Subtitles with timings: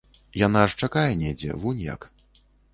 [0.45, 2.11] Яна ж чакае недзе, вунь як!